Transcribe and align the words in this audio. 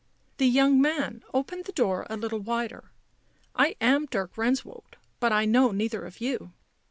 The 0.37 0.47
young 0.47 0.81
man 0.81 1.23
opened 1.31 1.65
the 1.65 1.71
door 1.71 2.07
a 2.09 2.17
little 2.17 2.39
wider. 2.39 2.85
u 2.87 2.91
I 3.55 3.75
am 3.79 4.07
Dirk 4.07 4.33
Renswoude, 4.35 4.95
but 5.19 5.31
I 5.31 5.45
know 5.45 5.71
neither 5.71 6.05
of 6.07 6.19
you!" 6.19 6.53